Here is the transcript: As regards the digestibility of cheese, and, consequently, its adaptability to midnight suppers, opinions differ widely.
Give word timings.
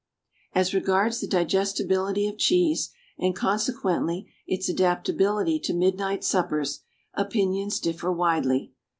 As 0.53 0.73
regards 0.73 1.19
the 1.21 1.27
digestibility 1.27 2.27
of 2.27 2.39
cheese, 2.39 2.89
and, 3.19 3.35
consequently, 3.35 4.33
its 4.47 4.67
adaptability 4.67 5.59
to 5.59 5.75
midnight 5.75 6.23
suppers, 6.23 6.79
opinions 7.13 7.79
differ 7.79 8.11
widely. 8.11 8.73